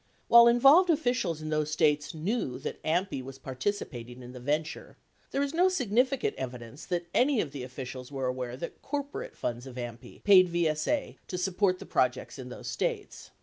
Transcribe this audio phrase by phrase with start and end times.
[0.29, 4.97] While involved officials in those States knew that AMPI was par ticipating in the venture,
[5.29, 9.67] there is no significant evidence that any of the officials were aware that corporate funds
[9.67, 13.29] of AMPI paid VSA to support the projects in those States.